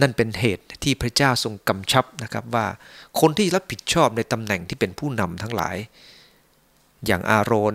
[0.00, 2.66] นั่นเป็นเหตุที่พระเจ้าทรงกำชับนะครับว่า
[3.20, 5.76] คนที่รับผิดชอบในตำแหน่งที่เป็นผู้นำทั้งหลาย
[7.06, 7.74] อย่างอาโรน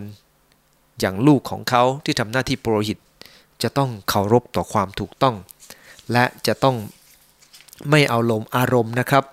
[1.00, 2.98] อย่างลูกของเขาที่ทำหน้าที่โปรหิต
[3.62, 5.36] จะต้องเคารพต่อความถูกต้อง
[6.12, 6.76] และจะต้อง
[7.90, 9.24] ไม่เอาลมอารมณ์นะครับ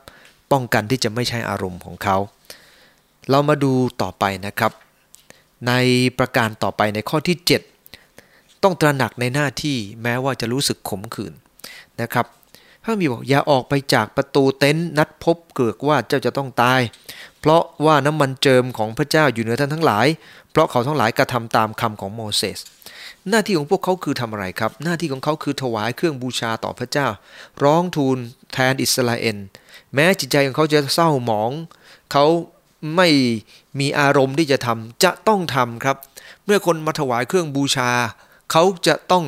[0.53, 2.17] ป้องกันที่จะไม่ใช่อารมณ์ของเขา
[3.31, 4.73] เรามาดูต่อไปนะครับ
[5.69, 5.73] ใน
[6.19, 7.76] ประการต่อไปในข้อที่ 7
[8.63, 11.33] ต้องตระหนักในหน้าที่แม้ว่าจะรู้สึกขมขื่น
[12.01, 12.27] นะครับ
[12.83, 16.81] พระมีบอกอย่าออกไปจากประตูเต็นท์นัดพบเกือกว่าเจ้าจะต้องตาย
[17.41, 20.07] เพราะว่าน้ำมันเจิมของพระเจ้าอยู่เหนือท่านทั้งหลาย
[20.51, 22.59] เพราะเขาทั้งหลายกระทำตามคำของโมเสส
[23.29, 27.07] หน้าที่ของพวกเขาคือทำอะไรครับ หน้าที่ของเขาคือถวายเครื่องบูชาต่อพระเจ้า
[27.63, 28.19] ร้องทูล
[28.53, 29.37] แทนอิสราเอล
[29.95, 31.51] แม้จิตใจของเขาจะเศร้าหมอง
[32.13, 32.27] เขา
[32.97, 33.09] ไม่
[33.79, 35.97] มีอารมณ์ที่จะทำจะต้องทำครับ
[36.45, 37.91] เมื่อคนมาถวายเครื่องบูชา
[38.51, 39.25] เขาจะต้อง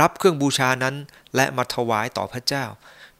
[0.00, 0.94] รับเครื่องบูชานั้น
[1.36, 2.64] และมาถวายต่อพระเจ้า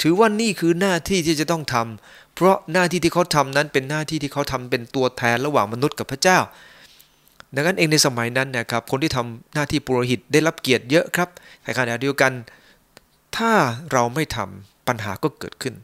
[0.01, 6.39] ถือว่านี่คือหน้าที่ที่จะต้องทำเพราะหน้าที่ที่เขาทำนั้นเป็นหน้าที่ที่เขาทำเป็นตัวแทนระหว่างมนุษย์กับพระเจ้า
[7.55, 11.29] ดังนั้นเองในสมัยนั้นนะครับคนที่ทำหน้าที่ปุโรหิตได้รับเกียรติเยอะครับ
[11.65, 12.33] ในขณะเดียวกัน
[13.37, 13.53] ถ้า
[13.93, 15.75] เราไม่ทำปัญหาก็เกิดขึ้น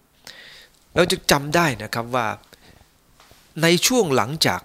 [0.95, 2.27] เราจะจำได้นะครับว่า
[3.63, 4.61] ในช่วงหลังจาก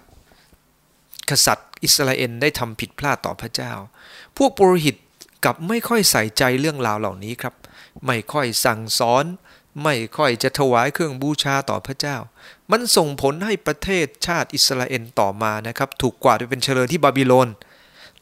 [1.30, 3.72] กษัตริย์ อิสราเอลได้ทำผิดพลาดต่อพระเจ้า
[4.36, 4.96] พวกปุโรหิต
[5.44, 7.54] กลับไม่ค่อยใส่ใจเรื่องราวเหล่านี้ครับ
[8.06, 9.24] ไม่ค่อยสั่งสอน
[9.82, 12.16] ไม่ค่อยจะถวายเครื่องบูชาต่อพระเจ้า
[12.70, 17.48] มันส่งผลให้ประเทศชาติอิสราเอลต่อมานะครับ ถูกกวาดไปเป็นเชลยที่บาบิโลน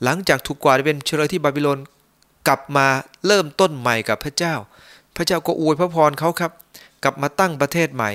[0.02, 1.78] หลังจากถูกกวาดไปเป็นเชลยที่บาบิโลน
[2.48, 2.86] กลับมา
[3.26, 4.54] เริ่มต้นใหม่กับพระเจ้า
[5.16, 6.52] พระเจ้าก็อวยพระพรเขาครับ
[7.02, 8.10] กลับมาตั้งประเทศใหม่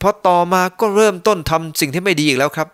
[0.00, 2.68] พอต่อมาก็เริ่มต้นทำสิ่งที่ไม่ดีอีกแล้วครับ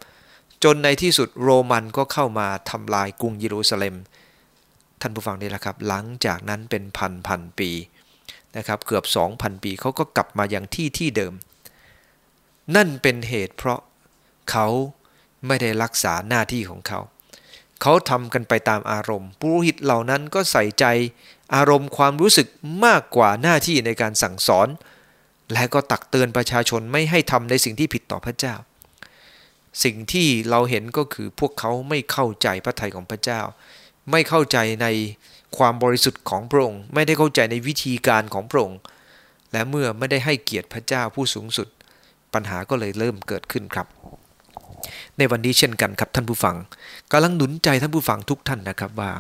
[0.65, 3.97] จนในที่สุดโรมันก็เข้ามาทำลายกรุงเยรูซาเล็ม
[5.01, 7.71] ท่านผู้ฟังนี่แหละครับ หลังจากนั้นเป็นพันพันปี
[8.57, 11.33] นะครับเกือบ 2,000 ปีเขาก็กลับมาอย่างที่ที่เดิม
[12.77, 13.81] นั่นเป็นเหตุเพราะ
[14.51, 14.67] เขา
[15.47, 17.01] ไม่ได้รักษาหน้าที่ของเขา
[17.83, 20.85] เขาทำกันไปตามอารมณ์ปุโรหิตเหล่านั้นก็ใส่ใจ
[21.55, 22.47] อารมณ์ความรู้สึก
[22.85, 24.69] มากกว่าหน้าที่ในการสั่งสอน
[25.53, 28.55] และก็ตักเตือนประชาชนไม่ให้ทำในสิ่งที่ผิดต่อพระเจ้า
[29.85, 33.41] สิ่งที่เราเห็นก็คือพวกเขาไม่เข้าใจพระทัยของพระเจ้า
[34.11, 34.87] ไม่เข้าใจใน
[35.57, 38.79] ความบริสุทธิ์ของพระองค์ ไม่ได้เข้าใจในวิธีการของพระองค์
[39.53, 41.69] และเมื่อไม่ได้ให้เกียรติพระเจ้าผู้สูงสุด
[42.35, 43.87] ปัญหาก็เลยเริ่มเกิดขึ้นครับ
[45.19, 46.57] ในวันนี้เช่นกันครับท่านผู้ฟัง
[47.13, 49.13] กำลังหนุนใจท่านผู้ฟังทุกท่านนะครับว่า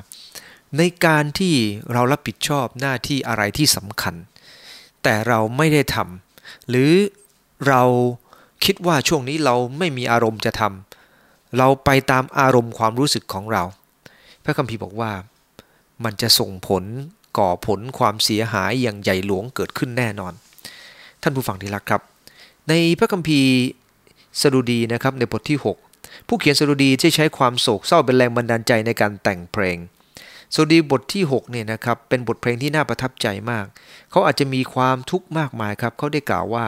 [0.78, 1.54] ในการที่
[1.92, 4.14] เรารับผิดชอบหน้าที่อะไรที่สำคัญ
[5.02, 6.92] แต่เราไม่ได้ทำหรือ
[7.68, 7.82] เรา
[8.64, 13.62] คิดว่าช่วงนี้เราไม่มีอารมณ์จะทำเราไปตามอารมณ์ความรู้สึกของเรา
[14.44, 15.12] พระคัมภีร์บอกว่า
[16.04, 16.84] มันจะส่งผล
[17.38, 20.32] ก่อผลความเสียหายอย่างใหญ่หลวงเกิดขึ้นแน่นอน
[21.22, 22.02] ท่านผู้ฟังที่รักครับ
[22.68, 23.52] ในพระคัมภีร์
[24.40, 25.58] สดุดีนะครับในบทที่
[25.92, 29.78] 6 ผู้เขียนสดุดีจะใช้ความโศกเศร้าเป็นแรงบันดาลใจในการแต่งเพลง
[30.54, 33.66] สดุดีบทที่6เนี่ยนะครับเป็นบทเพลงที่น่าประทับใจมาก
[34.10, 36.66] เขาอาจจะมีความทุกข์มากมายครับ เขาได้กล่าวว่า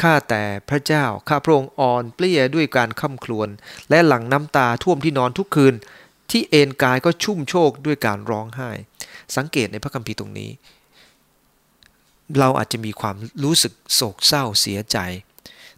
[0.00, 3.48] ข้าแต่พระเจ้า ข้าพระองค์อ่อนเปลี้ยด้วยการค่ำครวญ
[3.90, 5.74] และหลั่งน้ำตาท่วมที่นอนทุกคืน
[6.30, 8.70] ที่เอนกายก็ชุ่มโชกด้วยการร้องไห้
[9.36, 10.50] สังเกตในพระคัมภีร์ตรงนี้
[12.38, 14.98] เราอาจจะมีความรู้สึกโศกเศร้าเสียใจ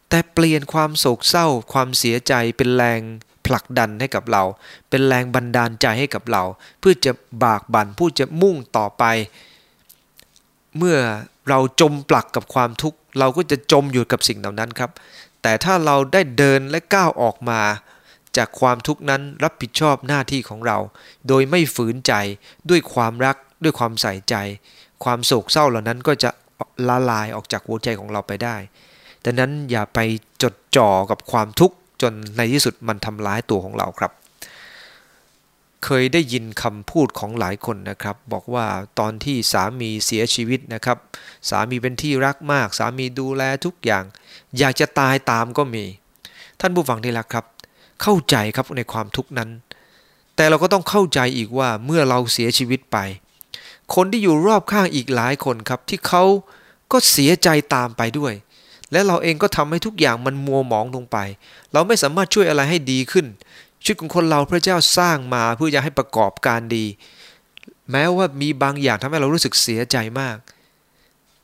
[0.08, 3.00] แต่เปลี่ยนความโศกเศร้าความเสียใจเป็นแรง
[3.48, 4.42] ผลักดันให้กับเรา
[4.88, 6.42] เป็นแรงบันดาลใจให้กับเรา
[6.80, 7.12] เพื่อจะ
[7.44, 9.04] บากบัน่นผู้จะมุ่งต่อไป
[10.78, 10.98] เมื่อ
[11.48, 14.90] เราจมปลักกับความทุกข์เราก็จะจมอยู่กับสิ่งเหล่านั้นครับ
[15.42, 17.60] แต่ถ้าเราได้เดินและก้าวออกมา
[18.36, 20.78] จากความทุกข์นั้นรับผิดชอบหน้าที่ของเรา
[21.28, 22.12] โดยไม่ฝืนใจ
[22.70, 24.34] ด้วยความรักด้วยความใส่ใจ
[25.04, 26.30] ความโศกเศร้าเหล่านั้นก็จะ
[26.88, 28.56] ละลายออกจากหัวใจของเราไปได้
[29.24, 29.98] ดังนั้นอย่าไป
[30.42, 34.12] จดจ่อกับความทุกข์ จนในที่สุดมันทำร้ายตัวของเราครับ
[35.84, 38.66] เคยได้ยินคำพูดของหลายคนนะครับ บอกว่า
[38.98, 40.98] ตอนที่สามีเสียชีวิตนะครับ
[41.50, 44.04] สามีเป็นที่รักมาก สามีดูแลทุกอย่าง
[44.58, 45.84] อยากจะตายตามก็มี
[46.60, 47.44] ท่านผู้ฟังนี่แหละครับ
[48.02, 49.50] เข้าใจครับในความทุกข์นั้น
[50.36, 52.98] แต่เราก็ต้องเข้าใจอีกว่าเมื่อเราเสียชีวิตไป
[53.94, 56.24] คนที่อยู่รอบข้างอีกหลายคนครับที่เขา
[56.92, 58.32] ก็เสียใจตามไปด้วย
[58.92, 61.16] และเราเองก็ทำให้ทุกอย่างมันมัวหมองลงไป
[61.72, 63.26] เราไม่สามารถช่วยอะไรให้ดีขึ้น
[63.82, 66.86] ชีวิตของคนเราพระเจ้าสร้างมาเพื่อจะให้ประกอบการดี
[67.90, 70.36] แม้ว่ามีบางอย่างทำให้เรารู้สึกเสียใจมาก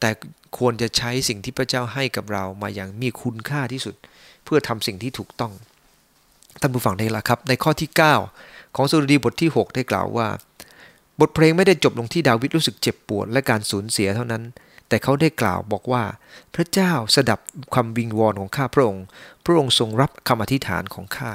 [0.00, 0.10] แต่
[0.58, 3.94] ควรจะใช้สิ่งที่พระเจ้าให้กับเรามาอย่างมีคุณค่าที่สุด
[4.44, 5.52] เพื่อทำสิ่งที่ถูกต้อง
[6.60, 7.90] ท่านผู้ฟังได้ละครับ ในข้อที่
[8.32, 10.28] 9 ของสุรดีบทที่ 6 ได้กล่าวว่า
[11.20, 14.42] บทเพลงไม่ได้จบลงที่ดาวิดรู้สึกเจ็บปวดและการสูญเสียเท่านั้น
[14.88, 16.02] แต่เขาได้กล่าวบอกว่า
[16.54, 17.40] พระเจ้าสดับ
[17.74, 19.04] ความวิงวอนของข้าพระองค์
[19.44, 21.30] พระองค์ทรงรับคำอธิษฐานของข้า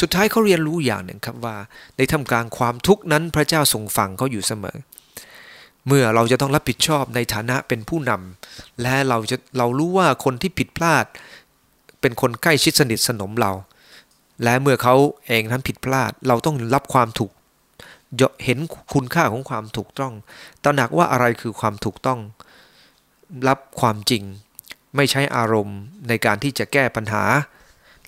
[0.00, 1.56] สุดท้ายเขาเรียนรู้อย่างหนึ่งครับว่า
[1.96, 4.76] ในทำกลางความทุกข์นั้นพระเจ้าทรงฟังเขาอยู่เสมอ
[5.86, 11.04] เมื่อเราจะต้องรับผิดชอบในฐานะเป็นผู้นำและเราจะเรารู้ว่าคนที่ผิดพลาด
[12.00, 13.52] เป็นคนใกล้ชิดสนิทสนมเรา
[14.44, 14.94] และเมื่อเขา
[15.26, 17.32] เองนั้นผิดพลาด เราต้องรับความถูก
[18.44, 18.58] เห็น
[18.94, 20.12] คุณค่าของความถูกต้อง
[20.64, 22.20] ตระหนักว่าอะไรคือความถูกต้อง
[23.48, 24.22] รับความจริง
[24.96, 27.24] ไม่ใช้อารมณ์ในการที่จะแก้ปัญหา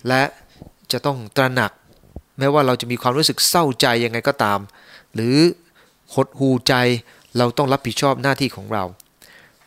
[0.07, 0.21] และ
[0.91, 1.71] จะต้องตระหนัก
[2.39, 4.59] แม้ว่าเราจะมีความรู้สึกเศร้าใจยังไงก็ตาม
[5.13, 5.37] หรือ
[6.13, 6.73] หดหูใจ
[7.37, 8.83] เราต้องรับผิดชอบหน้าที่ของเรา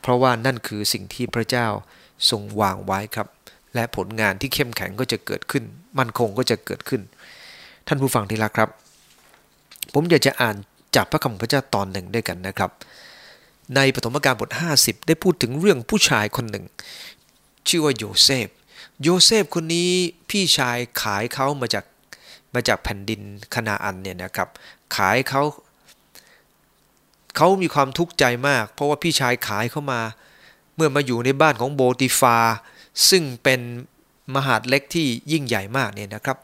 [0.00, 1.66] เพราะว่านั่นคือสิ่งที่พระเจ้า
[2.30, 3.28] ทรงวางไว้ครับ
[3.74, 5.64] และผลงานที่เข้มแข็งก็จะเกิดขึ้น
[5.98, 7.02] มั่นคงก็จะเกิดขึ้น
[7.86, 8.68] ท่านผู้ฟังที่รักครับ
[9.94, 10.56] ผมอยากจะอ่าน
[10.96, 12.70] จากพระคำพระเจ้าตอนหนึ่งด้วยกันนะครับ
[13.76, 16.64] ในปฐมกาลบท 50 ได้พูดถึงเรื่องผู้ชายคนหนึ่ง
[17.68, 18.48] ชื่อว่าโยเซฟ
[19.02, 19.90] โยเซฟคนนี้
[20.30, 21.84] พี่ชายขายเขามาจาก
[22.54, 23.20] มาจากแผ่นดิน
[23.54, 24.48] คานาอันเนี่ยนะครับ
[24.96, 25.42] ขายเขา
[27.36, 30.00] เขามีความทุกข์ใจมาก เพราะว่าพี่ชายขายเขามา
[30.74, 32.38] เมื่อมาอยู่ในบ้านของโปทิฟาร์
[33.10, 33.60] ซึ่งเป็น
[34.34, 36.38] มหาดเล็กที่ยิ่งใหญ่มากเนี่ยนะครับ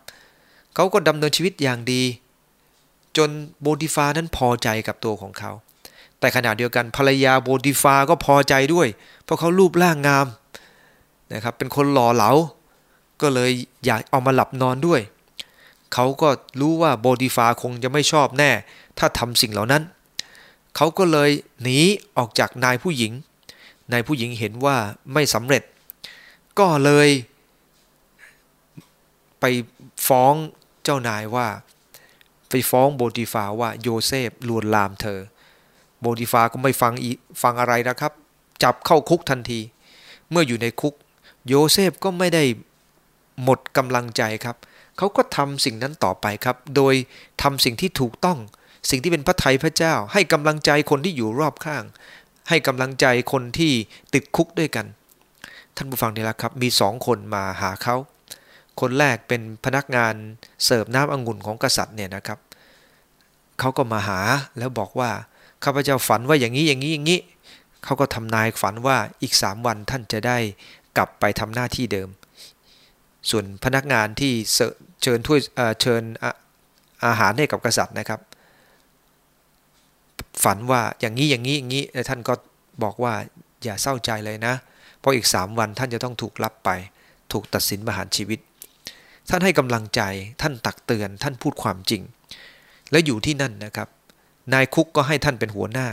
[0.74, 2.02] เขาก็ดำเนินชีวิตอย่างดี
[3.16, 5.52] จนโบติฟานั้นพอใจกับตัวของเขา
[6.20, 8.88] แต่ขณะเดียวกันภรรยาโบติฟาก็พอใจด้วย
[9.24, 10.26] เพราะเขารูปร่างงาม
[11.32, 12.30] นะครับเป็นคนหล่อเหลา
[13.22, 13.50] ก็เลย
[13.86, 15.00] อยากเอามาหลับนอนด้วย
[15.94, 16.28] เขาก็
[16.60, 18.50] รู้ว่าโบติฟาคงจะไม่ชอบแน่
[18.98, 19.82] ถ้าทำสิ่งเหล่านั้น
[20.76, 21.30] เขาก็เลย
[21.62, 21.78] หนี
[22.16, 23.12] ออกจากนายผู้หญิง
[23.92, 24.76] นายผู้หญิงเห็นว่า
[25.12, 25.62] ไม่สำเร็จ
[26.58, 27.08] ก็เลย
[29.40, 29.44] ไป
[30.08, 30.34] ฟ้อง
[30.84, 31.46] เจ้านายว่า
[32.50, 35.20] ไปฟ้องโปทิฟาร์ว่าโยเซฟลวนลามเธอ
[36.06, 36.92] โปทิฟาร์ก็ไม่ฟัง
[37.42, 38.12] ฟังอะไรนะครับ
[38.62, 39.60] จับเข้าคุกทันที
[40.30, 40.94] เมื่ออยู่ในคุก
[41.46, 42.42] โยเซฟก็ไม่ได้
[43.42, 44.56] หมดกำลังใจครับ
[44.96, 46.94] เขาก็ทำสิ่งนั้นต่อไปครับ โดย
[47.42, 48.38] ทำสิ่งที่ถูกต้อง
[48.90, 51.84] สิ่งที่เป็นพระทัยพระเจ้า ให้กำลังใจคนที่อยู่รอบข้าง
[52.48, 53.72] ให้กำลังใจคนที่
[54.14, 54.86] ติดคุกด้วยกัน
[55.76, 57.96] ท่านผู้ฟังนี่แหละครับ มีสองคนมาหาเขา
[58.80, 60.14] คนแรกเป็นพนักงาน
[60.64, 62.38] เสิร์ฟน้ำองุ่นของกษัตริย์เนี่ยนะครับ
[63.60, 64.20] เขาก็มาหา
[64.58, 65.10] แล้วบอกว่า
[65.64, 67.20] ข้าพเจ้าฝันว่าอย่างนี้อย่างนี้อย่างนี้
[67.84, 70.38] เขาก็ทำนายฝันว่าอีกสามวันท่านจะได้
[70.96, 72.08] กลับไปทำหน้าที่เดิม
[73.30, 74.32] ส่วนพนักงานที่
[75.02, 75.40] เชิญถ้วย
[75.82, 76.02] เชิญ
[77.06, 78.20] อาหารให้กับกษัตริย์นะครับ
[80.44, 82.34] ฝันว่าอย่างนี้อย่างนี้อย่างนี้ท่านก็
[82.82, 83.14] บอกว่า
[83.64, 84.54] อย่าเศร้าใจเลยนะ
[85.00, 86.70] เพราะอีกสามวันท่านจะต้องถูกรับไป
[87.32, 88.40] ถูกตัดสินประหารชีวิต
[89.30, 90.02] ท่านให้กำลังใจ
[90.42, 92.02] ท่านตักเตือนท่านพูดความจริง
[92.90, 93.88] และอยู่ที่นั่นนะครับ
[94.52, 95.88] นายคุกก็ให้ท่านเป็นหัวหน้า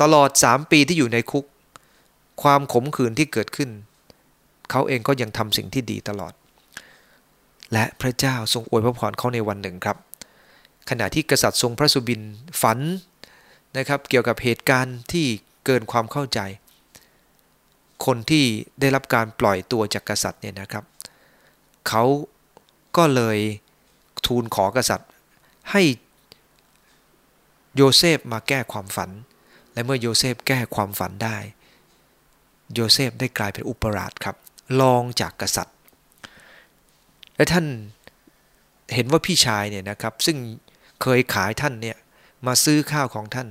[0.00, 1.44] ตลอดสามปีที่อยู่ในคุก
[2.42, 3.70] ความขมขื่นที่เกิดขึ้น
[4.70, 6.32] เขาเองก็ยังทำสิ่งที่ดีตลอด
[7.72, 9.96] และพระเจ้าทรงอวยพระพรเขาในวันหนึ่งครับ
[10.90, 12.20] ขณะที่กษัตริย์ทรงพระสุบิน
[12.62, 12.78] ฝัน
[13.76, 15.26] นะครับเกี่ยวกับเหตุการณ์ที่
[15.64, 16.40] เกินความเข้าใจ
[18.06, 18.44] คนที่
[18.80, 20.84] ได้รับการปล่อยตัวจากกษัตริย์เนี่ยนะครับ
[21.88, 22.04] เขา
[22.96, 23.38] ก็เลย
[24.26, 25.10] ทูลขอกษัตริย์
[25.70, 25.82] ให้
[27.76, 29.10] โยเซฟมาแก้ความฝัน
[29.72, 31.36] และเมื่อโยเซฟแก้ความฝันได้
[32.74, 34.36] โยเซฟได้กลายเป็นอุปราชครับ
[34.80, 35.76] รองจากกษัตริย์
[37.36, 37.66] และท่าน
[38.94, 40.36] เห็นว่าพี่ชายเนี่ยนะครับ ซึ่ง
[41.02, 41.96] เคยขายท่านเนี่ย
[42.46, 43.48] มาซื้อข้าวของท่าน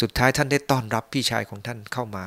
[0.00, 2.24] สุดท้ายท่านได้ต้อนรับพี่ชายของท่านเข้ามา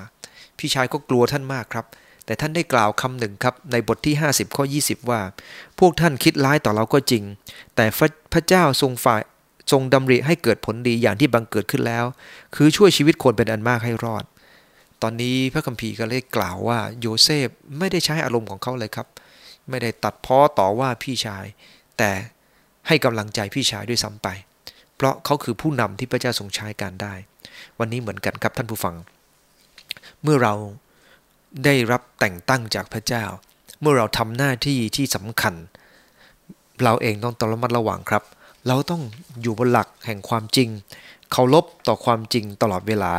[0.59, 1.85] พี่ชายก็กลัวท่านมากครับ
[2.25, 5.21] แต่ท่านได้กล่าวคำหนึ่งครับ ในบทที่ 50ข้อ20 ว่า
[5.79, 7.23] พวกท่านคิดร้ายต่อเราก็จริง
[7.75, 7.85] แต่
[8.33, 9.21] พระเจ้าทรงฝ่าย
[9.71, 12.05] ทรงดำริให้เกิดผลดีอย่างที่บังเกิดขึ้นแล้ว
[12.55, 14.23] คือช่วยชีวิตคนเป็นอันมากให้รอด
[15.01, 19.07] ตอนนี้พระคัมภีร์ก็เลยกล่าวว่าโยเซฟไม่ได้ใช้อารมณ์ของเขาเลยครับ
[19.69, 21.45] ไม่ได้ตัดพ้อต่อว่าพี่ชาย
[21.97, 22.11] แต่
[22.87, 24.27] ให้กำลังใจพี่ชายด้วยซ้ำไป
[24.95, 27.13] เพราะเขาคือผู้นำที่พระเจ้าทรงใช้การได้
[27.79, 28.95] วันนี้เหมือนกันครับท่านผู้ฟัง
[30.23, 30.53] เมื่อเรา
[31.65, 33.23] ได้รับแต่งตั้งจากพระเจ้า
[33.81, 35.53] เมื่อเราทำหน้าที่ที่สำคัญ
[36.83, 38.23] เราเองต้องตระมัดระวังครับ
[38.67, 39.01] เราต้อง
[39.41, 40.69] อยู่บนหลักแห่งความจริง
[41.31, 43.13] เคารพต่อความจริงตลอดเวลา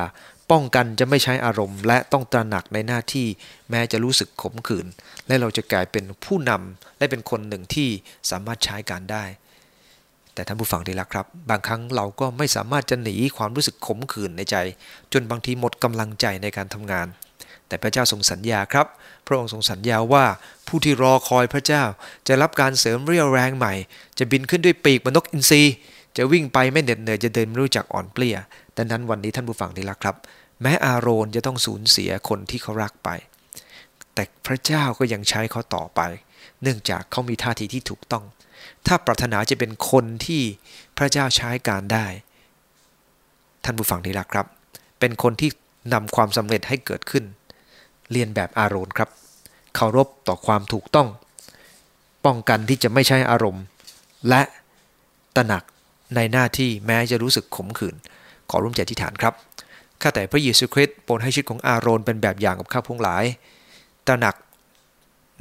[0.50, 3.26] ป้องกันจะไม่ใช้อารมณ์ และต้องตระหนักในหน้าที่
[3.70, 4.86] แม้จะรู้สึกขมขื่น
[5.26, 7.88] และเราจะกลายเป็นผู้นำและเป็นคนหนึ่งที่
[8.30, 9.24] สามารถใช้การได้
[10.34, 14.56] แต่ท่านผู้ฟังดีละครับ บางครั้งเราก็ไม่สามารถจะหนีความรู้สึกขมขื่นในใจ
[15.12, 17.06] จนบางทีหมดกำลังใจในการทำงาน
[17.68, 18.86] แต่พระเจ้าทรงสัญญาครับ
[19.26, 20.24] พระองค์ทรงสัญญาว่า
[20.66, 21.82] ผู้ที่รอคอยพระเจ้า
[22.28, 23.74] จะรับการเสริมเรี่ยวแรงใหม่
[24.18, 25.62] จะบินขึ้นด้วยปีกมนกอินทรี
[26.16, 28.36] จะวิ่งไปไม่เหน็ดเหนื่อยจะเดินไม่รู้จักอ่อนเปลี้ย
[28.76, 30.16] ดังนั้นวันนี้ท่านผู้ฟังที่รักครับ
[30.62, 33.08] แม้อาโรนจะต้องสูญเสียคนที่เขารักไป
[34.14, 36.00] แต่พระเจ้าก็ยังใช้เขาต่อไป
[36.62, 38.24] เนื่องจากเขามีท่าทีที่ถูกต้อง
[38.86, 40.42] ถ้าปรารถนาจะเป็นคนที่
[40.98, 42.06] พระเจ้าใช้การได้
[43.64, 44.46] ท่านผู้ฟังที่รักครับ
[45.00, 45.50] เป็นคนที่
[45.92, 47.24] นำความสำเร็จให้เกิดขึ้น
[48.12, 49.08] เรียนแบบอารมณ์ครับ
[49.74, 51.08] เคารพต่อความถูกต้อง
[52.24, 53.64] ป้องกันที่จะไม่ใช้อารมณ์
[54.28, 54.42] และ
[55.36, 55.62] ตระหนัก
[56.14, 57.94] ในหน้าที่แม้จะรู้สึกขมขื่น
[58.50, 59.34] ขอร่วมใจที่ฐานครับ
[60.02, 63.24] ข้าแต่พระเยซูคริสต์โปรดให้ชีวิตของอารอนเป็นแบบอย่างกับข้าพงหลาย
[64.06, 64.34] ตระหนัก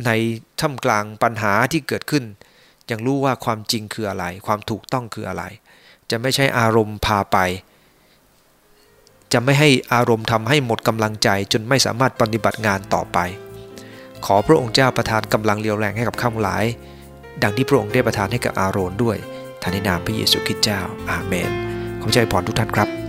[0.06, 0.12] ใน
[0.60, 2.23] ท่ามกลางปัญหาที่เกิดขึ้น
[2.91, 5.43] ยังรู้ว่าความจริงคืออะไร ความถูกต้องคืออะไร
[6.10, 7.38] จะไม่ใช่อารมณ์พาไป
[9.33, 13.17] จะไม่ให้อารมณ์ทำให้หมดกำลังใจจนไม่สามารถปฏิบัติงานต่อไป
[14.25, 16.65] ขอพระองค์เจ้าประทานกำลังเรียวแรงให้กับข้าหลาย
[17.43, 19.17] ดังที่พระองค์ได้ประทานให้กับอาโรนด้วย
[19.61, 20.79] ท่านในนามพระเยซูคริสต์เจ้า
[21.11, 21.51] อาเมน
[22.01, 23.07] ขอใจพรทุกท่านครับ